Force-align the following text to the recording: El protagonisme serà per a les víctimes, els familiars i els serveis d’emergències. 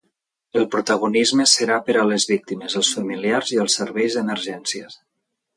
El 0.61 0.63
protagonisme 0.75 1.45
serà 1.51 1.77
per 1.89 1.97
a 2.03 2.07
les 2.13 2.27
víctimes, 2.31 2.79
els 2.81 2.91
familiars 2.97 3.55
i 3.59 3.63
els 3.67 3.79
serveis 3.81 4.19
d’emergències. 4.21 5.01